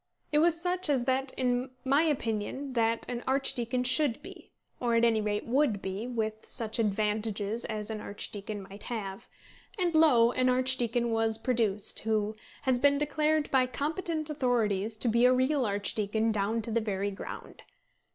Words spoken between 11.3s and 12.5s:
produced, who